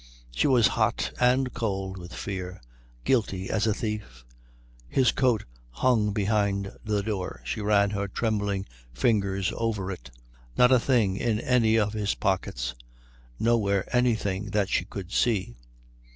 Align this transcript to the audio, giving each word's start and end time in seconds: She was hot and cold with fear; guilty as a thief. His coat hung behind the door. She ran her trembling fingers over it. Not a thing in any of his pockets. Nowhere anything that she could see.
She 0.31 0.47
was 0.47 0.69
hot 0.73 1.11
and 1.19 1.53
cold 1.53 1.99
with 1.99 2.11
fear; 2.11 2.59
guilty 3.03 3.51
as 3.51 3.67
a 3.67 3.73
thief. 3.75 4.25
His 4.89 5.11
coat 5.11 5.43
hung 5.69 6.11
behind 6.11 6.71
the 6.83 7.03
door. 7.03 7.41
She 7.43 7.61
ran 7.61 7.91
her 7.91 8.07
trembling 8.07 8.65
fingers 8.91 9.53
over 9.55 9.91
it. 9.91 10.09
Not 10.57 10.71
a 10.71 10.79
thing 10.79 11.17
in 11.17 11.39
any 11.39 11.77
of 11.77 11.93
his 11.93 12.15
pockets. 12.15 12.73
Nowhere 13.39 13.85
anything 13.95 14.45
that 14.49 14.69
she 14.69 14.85
could 14.85 15.11
see. 15.11 15.53